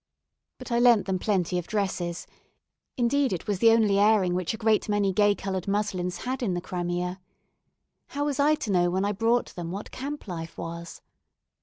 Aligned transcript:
But 0.57 0.71
I 0.71 0.79
lent 0.79 1.05
them 1.05 1.19
plenty 1.19 1.59
of 1.59 1.67
dresses; 1.67 2.25
indeed, 2.97 3.31
it 3.31 3.45
was 3.45 3.59
the 3.59 3.69
only 3.69 3.99
airing 3.99 4.33
which 4.33 4.51
a 4.55 4.57
great 4.57 4.89
many 4.89 5.13
gay 5.13 5.35
coloured 5.35 5.67
muslins 5.67 6.23
had 6.25 6.41
in 6.41 6.55
the 6.55 6.59
Crimea. 6.59 7.19
How 8.07 8.25
was 8.25 8.39
I 8.39 8.55
to 8.55 8.71
know 8.71 8.89
when 8.89 9.05
I 9.05 9.11
brought 9.11 9.53
them 9.53 9.69
what 9.69 9.91
camp 9.91 10.27
life 10.27 10.57
was? 10.57 11.03